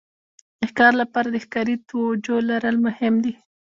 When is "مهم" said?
2.85-3.13